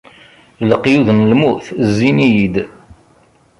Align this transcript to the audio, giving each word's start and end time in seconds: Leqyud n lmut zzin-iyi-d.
Leqyud 0.69 1.07
n 1.11 1.19
lmut 1.31 1.65
zzin-iyi-d. 1.87 2.55